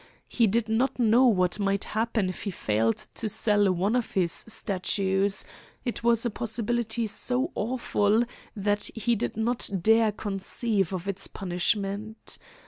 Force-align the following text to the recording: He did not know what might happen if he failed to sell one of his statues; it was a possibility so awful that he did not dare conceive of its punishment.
He 0.27 0.47
did 0.47 0.67
not 0.67 0.97
know 0.97 1.27
what 1.27 1.59
might 1.59 1.83
happen 1.83 2.27
if 2.27 2.41
he 2.41 2.49
failed 2.49 2.97
to 3.13 3.29
sell 3.29 3.71
one 3.71 3.95
of 3.95 4.13
his 4.15 4.31
statues; 4.31 5.45
it 5.85 6.03
was 6.03 6.25
a 6.25 6.31
possibility 6.31 7.05
so 7.05 7.51
awful 7.53 8.23
that 8.55 8.89
he 8.95 9.15
did 9.15 9.37
not 9.37 9.69
dare 9.83 10.11
conceive 10.11 10.91
of 10.91 11.07
its 11.07 11.27
punishment. 11.27 12.39